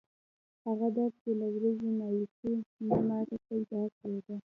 هغه 0.65 0.87
درد 0.95 1.13
چې 1.21 1.29
له 1.39 1.47
ورځنۍ 1.55 1.91
مایوسۍ 1.99 2.53
نه 2.87 2.97
ماته 3.07 3.35
پیدا 3.47 3.81
کېده. 3.97 4.35